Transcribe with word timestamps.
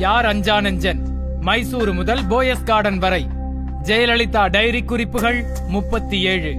யார் 0.00 0.24
அஞ்சானஞ்சன் 0.24 1.00
மைசூரு 1.40 1.92
முதல் 1.94 2.22
போயஸ் 2.24 2.64
கார்டன் 2.64 2.98
வரை. 2.98 3.28
ஜெயலலிதா 3.82 4.50
டைரி 4.50 4.82
குறிப்புகள் 4.82 5.44
முப்பத்தி 5.68 6.20
ஏழு 6.20 6.52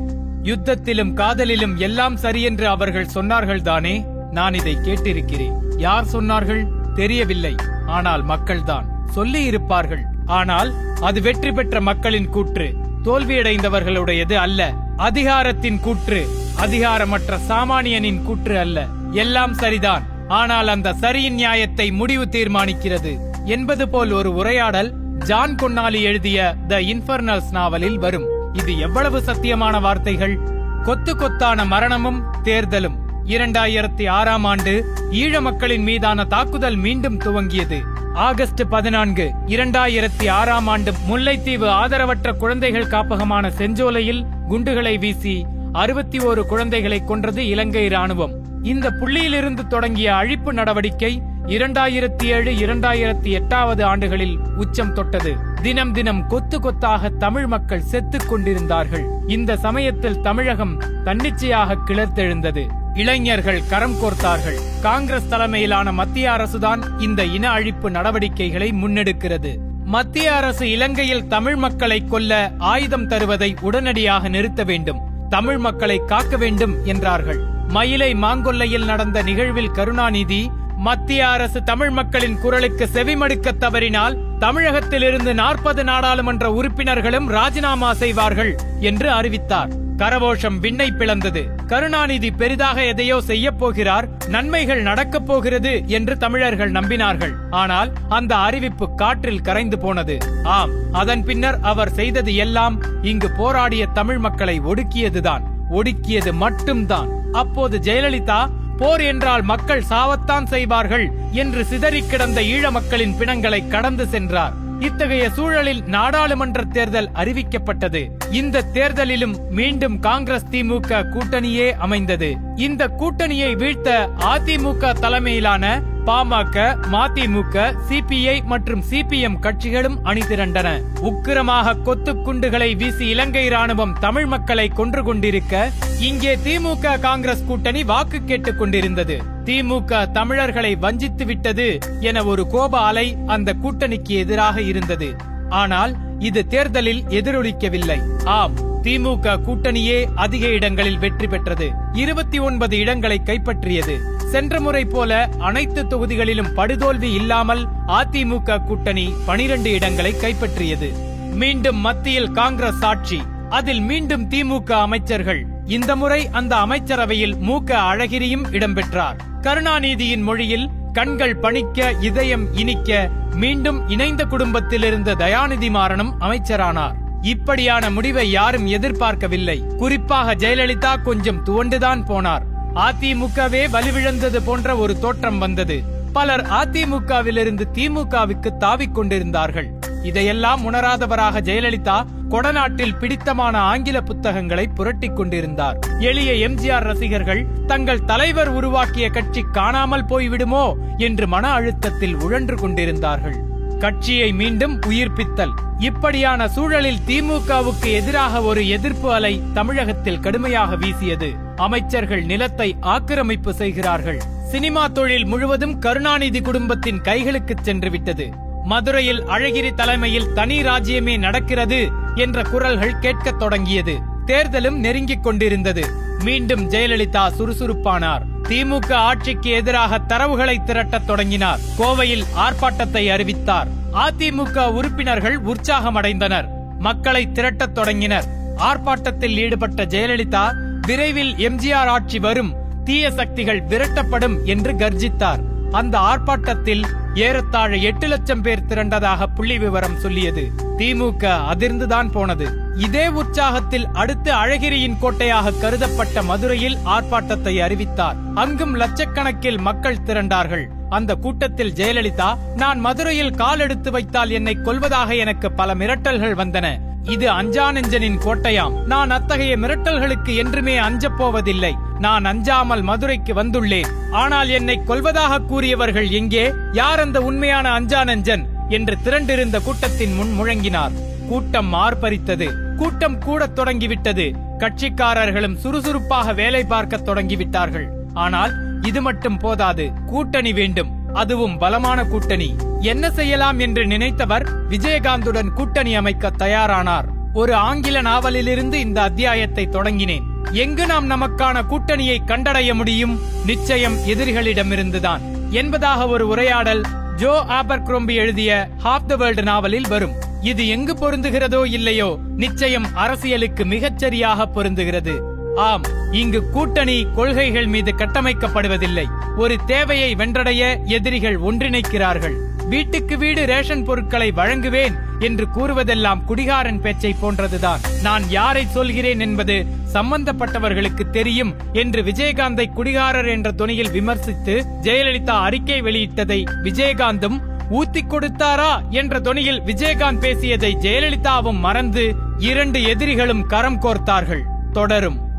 யுத்தத்திலும் 0.44 1.14
காதலிலும் 1.14 1.78
எல்லாம் 1.78 2.18
சரியென்று 2.18 2.68
அவர்கள் 2.68 3.08
சொன்னார்கள் 3.14 3.62
தானே? 3.62 4.06
நான் 4.32 4.54
இதை 4.54 4.76
கேட்டிருக்கிறேன். 4.76 5.56
யார் 5.78 6.06
சொன்னார்கள்? 6.06 6.64
தெரியவில்லை. 6.96 7.56
ஆனால் 7.86 8.26
மக்கள்தான். 8.26 8.86
சொல்லி 9.10 9.44
இருப்பார்கள். 9.44 10.04
ஆனால் 10.26 10.74
அது 11.02 11.22
வெற்றி 11.22 11.52
பெற்ற 11.52 11.82
மக்களின் 11.82 12.30
கூற்று. 12.30 12.76
தோல்வியடைந்தவர்களுடையது 13.04 14.34
அல்ல. 14.34 14.74
அதிகாரத்தின் 14.98 15.80
கூற்று. 15.80 16.28
அதிகாரமற்ற 16.58 17.40
சாமானியனின் 17.48 18.24
கூற்று 18.24 18.60
அல்ல. 18.60 18.88
எல்லாம் 19.12 19.54
சரிதான். 19.54 20.06
ஆனால் 20.28 20.68
அந்த 20.68 20.94
சரியின் 20.94 21.40
நியாயத்தை 21.42 21.92
முடிவு 21.92 22.26
தீர்மானிக்கிறது. 22.32 23.31
என்பது 23.46 23.90
போல் 23.90 24.12
ஒரு 24.12 24.34
உரையாடல் 24.34 24.94
ஜான் 25.18 25.56
கொன்னாலி 25.56 26.02
எழுதிய 26.02 26.56
த 26.68 26.80
இன்ஃபர்னல்ஸ் 26.80 27.52
நாவலில் 27.52 27.98
வரும். 27.98 28.26
இது 28.54 28.80
எவ்வளவு 28.80 29.20
சத்தியமான 29.20 29.82
வார்த்தைகள்? 29.82 30.40
கொத்து 30.84 31.16
கொத்தான 31.16 31.66
மரணமும் 31.66 32.24
தேர்தலும். 32.44 32.96
இரண்டாயிரத்தி 33.26 34.10
ஆறாம் 34.10 34.44
ஆண்டு 34.44 34.86
ஈழ 35.12 35.42
மக்களின் 35.42 35.84
மீதான 35.84 36.24
தாக்குதல் 36.24 36.76
மீண்டும் 36.76 37.18
துவங்கியது. 37.18 37.82
ஆகஸ்ட் 38.14 38.62
பதினான்கு 38.70 39.32
இரண்டாயிரத்தி 39.48 40.30
ஆறாம் 40.30 40.68
ஆண்டு 40.68 40.94
முல்லைத்தீவு 41.10 41.68
ஆதரவற்ற 41.68 42.38
குழந்தைகள் 42.38 42.88
காப்பகமான 42.88 43.50
செஞ்சோலையில் 43.50 44.26
குண்டுகளை 44.48 44.98
வீசி 45.00 45.46
அறுபத்தி 45.72 46.18
ஓரு 46.18 46.44
குழந்தைகளை 46.46 47.04
கொன்றது 47.04 47.48
இலங்கை 47.48 47.88
ராணுவம் 47.88 48.41
இந்த 48.64 48.92
புள்ளியிலிருந்து 48.92 49.68
தொடங்கிய 49.68 50.14
அழிப்பு 50.14 50.52
நடவடிக்கை 50.52 51.22
இரண்டாயிரத்தி 51.46 52.24
ஏழு 52.24 52.52
இரண்டாயிரத்தி 52.52 53.30
எட்டாவது 53.30 53.86
ஆண்டுகளில் 53.86 54.38
உச்சம் 54.58 54.94
தொட்டது. 54.94 55.36
தினம் 55.62 55.94
தினம் 55.94 56.28
கொத்து 56.28 56.60
கொத்தாக 56.60 57.10
தமிழ் 57.10 57.46
மக்கள் 57.46 57.82
செத்துக் 57.82 58.30
கொண்டிருந்தார்கள். 58.30 59.04
இந்த 59.28 59.58
சமயத்தில் 59.58 60.22
தமிழகம் 60.22 60.84
தன்னிச்சையாக 61.04 61.78
கிளர்த்தெழுந்தது. 61.88 62.68
இளைஞர்கள் 62.94 63.68
கரம் 63.70 63.96
கோர்த்தார்கள். 63.96 64.60
காங்கிரஸ் 64.82 65.30
தலைமையிலான 65.30 65.92
மத்திய 65.92 66.32
அரசுதான் 66.32 67.02
இந்த 67.02 67.24
இன 67.24 67.54
அழிப்பு 67.54 67.90
நடவடிக்கைகளை 67.90 68.72
முன்னெடுக்கிறது. 68.72 69.58
மத்திய 69.86 70.36
அரசு 70.36 70.70
இலங்கையில் 70.70 71.28
தமிழ் 71.28 71.56
மக்களை 71.56 72.06
கொல்ல 72.06 72.52
ஆயுதம் 72.58 73.08
தருவதை 73.08 73.56
உடனடியாக 73.62 74.30
நிறுத்த 74.30 74.64
வேண்டும். 74.64 75.00
தமிழ் 75.30 75.58
மக்களை 75.58 76.02
காக்க 76.06 76.38
வேண்டும் 76.38 76.86
என்றார்கள். 76.86 77.60
மயிலை 77.68 78.14
மாங்கொல்லையில் 78.14 78.86
நடந்த 78.86 79.24
நிகழ்வில் 79.24 79.72
கருணாநிதி 79.72 80.52
மத்திய 80.78 81.30
அரசு 81.30 81.64
தமிழ் 81.64 81.90
மக்களின் 81.90 82.40
குரலுக்கு 82.40 82.90
செவிமடுக்க 82.94 83.58
தவறினால் 83.58 84.18
தமிழகத்திலிருந்து 84.40 85.34
நாற்பது 85.34 85.84
நாடாளுமன்ற 85.84 86.52
உறுப்பினர்களும் 86.52 87.28
ராஜினாமா 87.28 87.94
செய்வார்கள் 87.94 88.56
என்று 88.80 89.12
அறிவித்தார். 89.12 89.80
கரவோஷம் 89.98 90.60
விண்ணை 90.60 90.92
பிளந்தது. 90.92 91.66
கருணாநிதி 91.68 92.32
பெரிதாக 92.32 92.84
எதையோ 92.84 93.22
செய்ய 93.22 93.52
போகிறார் 93.52 94.10
நன்மைகள் 94.28 94.82
நடக்கப் 94.82 95.26
போகிறது 95.26 95.88
என்று 95.88 96.18
தமிழர்கள் 96.18 96.72
நம்பினார்கள். 96.72 97.32
ஆனால் 97.50 97.94
அந்த 98.10 98.36
அறிவிப்பு 98.36 98.96
காற்றில் 98.96 99.42
கரைந்து 99.42 99.80
போனது. 99.80 100.18
ஆம் 100.44 100.72
அதன் 100.92 101.24
பின்னர் 101.24 101.60
அவர் 101.60 101.94
செய்தது 101.94 102.36
எல்லாம் 102.36 102.82
இங்கு 103.02 103.32
போராடிய 103.32 103.86
தமிழ் 103.86 104.18
மக்களை 104.18 104.62
ஒடுக்கியதுதான். 104.62 105.44
ஒடுக்கியது 105.72 106.34
மட்டும்தான். 106.34 107.21
அப்போது 107.32 107.78
ஜெயலலிதா 107.78 108.50
போர் 108.78 109.02
என்றால் 109.02 109.42
மக்கள் 109.42 109.84
சாவத்தான் 109.90 110.46
செய்வார்கள் 110.46 111.12
என்று 111.32 111.66
சிதறிக் 111.66 112.10
கிடந்த 112.10 112.42
ஈழ 112.42 112.72
மக்களின் 112.72 113.18
பிணங்களை 113.18 113.68
கடந்து 113.68 114.08
சென்றார். 114.08 114.54
இத்தகைய 114.80 115.30
சூழலில் 115.30 115.84
நாடாளுமன்ற 115.84 116.64
தேர்தல் 116.64 117.10
அறிவிக்கப்பட்டது. 117.16 118.08
இந்த 118.32 118.64
தேர்தலிலும் 118.74 119.36
மீண்டும் 119.50 120.00
காங்கிரஸ் 120.00 120.46
திமுக 120.52 121.06
கூட்டணியே 121.14 121.72
அமைந்தது. 121.72 122.38
இந்த 122.56 122.88
கூட்டணியை 122.88 123.58
வீழ்த்த 123.58 124.10
அதிமுக 124.20 124.94
தலைமையிலான 124.94 125.82
பாமக 126.06 126.78
மதிமுக 126.92 127.76
சிபிஐ 127.90 128.44
மற்றும் 128.44 128.84
சிபிஎம் 128.90 129.40
கட்சிகளும் 129.42 129.98
அணிதிரண்டன. 130.04 130.70
உக்கிரமாக 131.02 131.82
கொத்து 131.82 132.22
குண்டுகளை 132.22 132.76
வீசி 132.76 133.08
இலங்கை 133.08 133.48
ராணுவம் 133.48 133.94
தமிழ் 134.00 134.26
மக்களை 134.26 134.68
கொன்று 134.68 135.04
கொண்டிருக்க 135.04 135.72
இங்கே 136.00 136.36
திமுக 136.36 137.00
காங்கிரஸ் 137.00 137.46
கூட்டணி 137.46 137.84
வாக்கு 137.84 138.24
கேட்டுக் 138.24 138.60
கொண்டிருந்தது. 138.60 139.22
திமுக 139.46 140.12
தமிழர்களை 140.12 140.76
வஞ்சித்து 140.76 141.26
விட்டது 141.26 141.80
என 142.00 142.24
ஒரு 142.24 142.48
கோப 142.48 142.80
அலை 142.80 143.18
அந்த 143.28 143.56
கூட்டணிக்கு 143.64 144.10
எதிராக 144.10 144.62
இருந்தது. 144.62 145.16
ஆனால் 145.50 145.96
இது 146.20 146.48
தேர்தலில் 146.48 147.04
எதிரொலிக்கவில்லை. 147.04 148.00
ஆம் 148.24 148.54
திமுக 148.84 149.38
கூட்டணியே 149.48 150.06
அதிக 150.16 150.48
இடங்களில் 150.48 151.00
வெற்றி 151.00 151.28
பெற்றது. 151.28 151.72
இருபத்தி 151.94 152.40
ஒன்பது 152.40 152.78
இடங்களை 152.78 153.22
கைப்பற்றியது. 153.26 153.96
சென்ற 154.32 154.60
முறை 154.60 154.86
போல 154.86 155.12
அனைத்து 155.40 155.82
தொகுதிகளிலும் 155.84 156.54
படுதோல்வி 156.56 157.10
இல்லாமல் 157.14 157.64
அதிமுக 157.88 158.58
கூட்டணி 158.64 159.14
பனிரெண்டு 159.26 159.72
இடங்களை 159.72 160.12
கைப்பற்றியது. 160.14 160.90
மீண்டும் 161.34 161.78
மத்தியில் 161.78 162.32
காங்கிரஸ் 162.32 162.84
ஆட்சி. 162.84 163.22
அதில் 163.50 163.82
மீண்டும் 163.82 164.30
திமுக 164.30 164.72
அமைச்சர்கள். 164.72 165.42
இந்த 165.66 165.96
முறை 165.96 166.30
அந்த 166.32 166.56
அமைச்சரவையில் 166.56 167.36
மூக்க 167.36 167.72
அழகிரியும் 167.92 168.46
இடம்பெற்றார். 168.52 169.18
கருணாநிதியின் 169.42 170.24
மொழியில் 170.24 170.70
கண்கள் 170.94 171.38
பணிக்க 171.38 171.94
இதயம் 172.02 172.46
இனிக்க 172.54 173.10
மீண்டும் 173.36 173.90
இணைந்த 173.90 174.24
குடும்பத்தில் 174.26 174.84
இருந்த 174.84 175.16
தயாநிதி 175.16 175.70
மாறனும் 175.78 176.14
அமைச்சரானார். 176.20 176.98
இப்படியான 177.22 177.90
முடிவை 177.90 178.26
யாரும் 178.32 178.68
எதிர்பார்க்கவில்லை. 178.68 179.58
குறிப்பாக 179.78 180.36
ஜெயலலிதா 180.36 181.02
கொஞ்சம் 181.02 181.44
துவண்டுதான் 181.46 182.04
போனார். 182.12 182.46
அதிமுகவே 182.76 183.70
வலுவிழந்தது 183.70 184.38
போன்ற 184.46 184.78
ஒரு 184.78 185.00
தோற்றம் 185.00 185.38
வந்தது. 185.38 185.84
பலர் 186.14 186.42
அதிமுகவிலிருந்து 186.42 187.68
திமுகவுக்கு 187.74 188.50
தாவிக் 188.60 188.92
கொண்டிருந்தார்கள். 188.92 189.80
இதையெல்லாம் 190.04 190.72
உணராதவராக 190.72 191.42
ஜெயலலிதா 191.42 192.06
கொடநாட்டில் 192.30 192.98
பிடித்தமான 192.98 193.58
ஆங்கில 193.58 194.02
புத்தகங்களை 194.02 194.68
புரட்டிக் 194.68 195.16
கொண்டிருந்தார். 195.16 195.80
எளிய 196.00 196.50
எம்ஜிஆர் 196.50 196.84
ரசிகர்கள் 196.84 197.46
தங்கள் 197.68 198.06
தலைவர் 198.06 198.50
உருவாக்கிய 198.50 199.10
கட்சி 199.10 199.42
காணாமல் 199.52 200.06
போய்விடுமோ 200.06 200.74
என்று 200.98 201.28
மன 201.28 201.50
அழுத்தத்தில் 201.50 202.16
உழன்று 202.16 202.56
கொண்டிருந்தார்கள். 202.56 203.51
கட்சியை 203.82 204.34
மீண்டும் 204.34 204.80
உயிர்ப்பித்தல். 204.80 205.52
இப்படியான 205.78 206.48
சூழலில் 206.48 207.00
திமுகவுக்கு 207.08 207.86
எதிராக 207.86 208.42
ஒரு 208.42 208.68
எதிர்ப்பு 208.68 209.14
அலை 209.14 209.42
தமிழகத்தில் 209.54 210.20
கடுமையாக 210.20 210.76
வீசியது. 210.76 211.34
அமைச்சர்கள் 211.56 212.24
நிலத்தை 212.24 212.76
ஆக்கிரமிப்பு 212.80 213.54
செய்கிறார்கள். 213.54 214.22
சினிமா 214.44 214.88
தொழில் 214.88 215.26
முழுவதும் 215.26 215.80
கருணாநிதி 215.80 216.42
குடும்பத்தின் 216.42 217.02
கைகளுக்கு 217.02 217.56
சென்று 217.62 217.90
விட்டது 217.90 218.30
மதுரையில் 218.64 219.24
அழகிரி 219.24 219.74
தலைமையில் 219.74 220.34
தனி 220.34 220.62
ராஜ்யமே 220.62 221.18
நடக்கிறது 221.18 221.90
என்ற 222.16 222.42
குரல்கள் 222.42 223.00
கேட்கத் 223.00 223.40
தொடங்கியது. 223.40 223.98
தேர்தலும் 224.26 224.80
நெருங்கிக் 224.80 225.24
கொண்டிருந்தது. 225.24 225.86
மீண்டும் 226.24 226.70
ஜெயலலிதா 226.70 227.32
சுறுசுறுப்பானார். 227.38 228.31
திமுக 228.52 228.94
ஆட்சிக்கு 228.94 229.50
எதிராக 229.50 230.00
தரவுகளை 230.08 230.64
திரட்டத் 230.64 231.08
தொடங்கினார். 231.08 231.60
கோவையில் 231.78 232.24
ஆர்ப்பாட்டத்தை 232.36 233.12
அறிவித்தார். 233.12 233.68
அதிமுக 233.94 234.72
உறுப்பினர்கள் 234.72 235.42
உற்சாகமடைந்தனர். 235.42 236.48
மக்களை 236.80 237.32
திரட்டத் 237.32 237.76
தொடங்கினர். 237.76 238.26
ஆர்ப்பாட்டத்தில் 238.58 239.38
ஈடுபட்ட 239.38 239.86
ஜெயலலிதா 239.86 240.54
விரைவில் 240.82 241.34
எம்ஜிஆர் 241.34 241.92
ஆட்சி 241.96 242.20
வரும் 242.20 242.54
தீய 242.84 243.12
சக்திகள் 243.12 243.64
விரட்டப்படும் 243.64 244.44
என்று 244.44 244.72
கர்ஜித்தார். 244.72 245.40
அந்த 245.72 245.98
ஆர்ப்பாட்டத்தில் 245.98 246.86
ஏறத்தாழ 247.16 247.76
எட்டு 247.76 248.08
லட்சம் 248.08 248.42
பேர் 248.42 248.66
திரண்டதாக 248.66 249.26
புள்ளி 249.36 249.60
விவரம் 249.60 250.00
சொல்லியது. 250.00 250.52
திமுக 250.78 251.40
அதிர்ந்துதான் 251.54 252.12
போனது. 252.12 252.50
இதே 252.76 253.08
உற்சாகத்தில் 253.08 253.86
அடுத்து 253.94 254.34
அழகிரியின் 254.34 254.98
கோட்டையாக 255.00 255.52
கருதப்பட்ட 255.52 256.24
மதுரையில் 256.24 256.78
ஆர்ப்பாட்டத்தை 256.86 257.62
அறிவித்தார். 257.62 258.16
அங்கும் 258.36 258.80
லட்சக்கணக்கில் 258.80 259.58
மக்கள் 259.58 259.98
திரண்டார்கள். 260.06 260.66
அந்த 260.90 261.16
கூட்டத்தில் 261.16 261.74
ஜெயலலிதா 261.74 262.38
நான் 262.56 262.80
மதுரையில் 262.80 263.32
கால் 263.32 263.60
எடுத்து 263.60 263.92
வைத்தால் 263.92 264.30
என்னை 264.30 264.58
கொல்வதாக 264.62 265.16
எனக்கு 265.16 265.52
பல 265.52 265.74
மிரட்டல்கள் 265.76 266.36
வந்தன. 266.36 266.78
இது 267.04 267.32
அஞ்சானெஞ்சனின் 267.32 268.20
கோட்டையாம். 268.26 268.84
நான் 268.84 269.10
அத்தகைய 269.10 269.58
மிரட்டல்களுக்கு 269.58 270.36
என்றுமே 270.36 270.78
அஞ்சப் 270.78 271.18
போவதில்லை. 271.18 271.76
நான் 272.00 272.26
அஞ்சாமல் 272.26 272.82
மதுரைக்கு 272.82 273.34
வந்துள்ளேன். 273.34 273.88
ஆனால் 274.12 274.50
என்னை 274.50 274.84
கொல்வதாக 274.84 275.42
கூறியவர்கள் 275.42 276.10
எங்கே? 276.10 276.54
யார் 276.72 277.00
அந்த 277.00 277.22
உண்மையான 277.22 277.80
அஞ்சானஞ்சன் 277.80 278.46
என்று 278.70 278.98
திரண்டிருந்த 279.04 279.64
கூட்டத்தின் 279.64 280.14
முன் 280.14 280.40
முழங்கினார். 280.40 280.92
கூட்டம் 281.28 281.74
ஆர்ப்பரித்தது 281.74 282.76
கூட்டம் 282.76 283.18
கூடத் 283.18 283.56
தொடங்கிவிட்டது. 283.56 284.36
கட்சிக்காரர்களும் 284.60 285.56
சுறுசுறுப்பாக 285.56 286.34
வேலை 286.34 286.64
பார்க்க 286.64 286.98
தொடங்கிவிட்டார்கள். 286.98 287.86
ஆனால் 288.14 288.52
இது 288.82 289.02
மட்டும் 289.02 289.38
போதாது. 289.38 289.92
கூட்டணி 290.06 290.54
வேண்டும். 290.54 291.01
அதுவும் 291.14 291.58
பலமான 291.58 292.06
கூட்டணி. 292.06 292.56
என்ன 292.80 293.12
செய்யலாம் 293.12 293.60
என்று 293.60 293.88
நினைத்தவர் 293.88 294.70
விஜயகாந்துடன் 294.70 295.50
கூட்டணி 295.50 295.96
அமைக்க 295.96 296.32
தயாரானார். 296.40 297.04
ஒரு 297.34 297.56
ஆங்கில 297.56 298.02
நாவலிலிருந்து 298.02 298.74
இந்த 298.74 299.02
அத்தியாயத்தை 299.02 299.68
தொடங்கினேன். 299.68 300.24
எங்கு 300.52 300.86
நாம் 300.86 301.10
நமக்கான 301.10 301.62
கூட்டணியை 301.70 302.18
கண்டடைய 302.26 302.74
முடியும்? 302.74 303.20
நிச்சயம் 303.46 303.96
எதிரிகளிடமிருந்துதான். 304.08 305.22
என்பதாக 305.50 306.08
ஒரு 306.08 306.28
உரையாடல் 306.28 306.84
ஜோ 307.16 307.46
ஆபர்க்ரோம்பி 307.48 308.14
எழுதிய 308.14 308.70
ஹாஃப் 308.84 309.06
த 309.06 309.16
வேர்ல்டு 309.16 309.44
நாவலில் 309.44 309.88
வரும். 309.88 310.12
இது 310.42 310.68
எங்கு 310.68 310.94
பொருந்துகிறதோ 310.94 311.66
இல்லையோ 311.66 312.18
நிச்சயம் 312.36 312.86
அரசியலுக்கு 312.94 313.64
மிகச்சரியாக 313.66 314.46
பொருந்துகிறது. 314.56 315.31
ஆம் 315.56 315.82
இங்கு 316.12 316.50
கூட்டணி 316.50 317.08
கொள்கைகள் 317.16 317.68
மீது 317.68 317.94
கட்டமைக்கப்படுவதில்லை. 317.98 319.04
ஒரு 319.38 319.58
தேவையை 319.66 320.16
வென்றடைய 320.16 320.86
எதிரிகள் 320.86 321.40
ஒன்றிணைக்கிறார்கள். 321.40 322.34
வீட்டுக்கு 322.68 323.18
வீடு 323.18 323.46
ரேஷன் 323.46 323.84
பொருட்களை 323.84 324.32
வழங்குவேன் 324.32 324.94
என்று 325.20 325.48
கூறுவதெல்லாம் 325.56 326.24
குடிகாரன் 326.24 326.82
பேச்சை 326.82 327.16
போன்றதுதான். 327.22 327.80
நான் 328.02 328.30
யாரை 328.30 328.66
சொல்கிறேன் 328.66 329.20
என்பது 329.20 329.66
சம்பந்தப்பட்டவர்களுக்கு 329.94 331.10
தெரியும் 331.10 331.56
என்று 331.74 332.02
விஜயகாந்தை 332.02 332.74
குடிகாரர் 332.74 333.28
என்ற 333.28 333.52
துணியில் 333.52 333.92
விமர்சித்து 333.92 334.66
ஜெயலலிதா 334.82 335.42
அறிக்கை 335.42 335.82
வெளியிட்டதை 335.82 336.44
விஜயகாந்தும் 336.64 337.42
ஊத்தி 337.72 338.02
கொடுத்தாரா 338.08 338.90
என்ற 338.90 339.20
தொனியில் 339.20 339.62
விஜயகாந்த் 339.66 340.20
பேசியதை 340.20 340.78
ஜெயலலிதாவும் 340.82 341.60
மறந்து 341.60 342.16
இரண்டு 342.38 342.84
எதிரிகளும் 342.84 343.46
கரம் 343.46 343.82
கோர்த்தார்கள். 343.82 344.42
தொடரும். 344.74 345.30